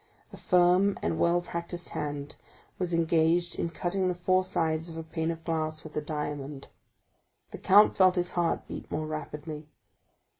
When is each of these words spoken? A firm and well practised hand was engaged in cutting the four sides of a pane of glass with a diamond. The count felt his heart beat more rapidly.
A 0.33 0.37
firm 0.37 0.97
and 1.03 1.19
well 1.19 1.41
practised 1.41 1.89
hand 1.89 2.35
was 2.79 2.91
engaged 2.91 3.59
in 3.59 3.69
cutting 3.69 4.07
the 4.07 4.15
four 4.15 4.43
sides 4.43 4.89
of 4.89 4.97
a 4.97 5.03
pane 5.03 5.29
of 5.29 5.43
glass 5.43 5.83
with 5.83 5.95
a 5.95 6.01
diamond. 6.01 6.69
The 7.51 7.59
count 7.59 7.95
felt 7.95 8.15
his 8.15 8.31
heart 8.31 8.67
beat 8.67 8.89
more 8.89 9.05
rapidly. 9.05 9.67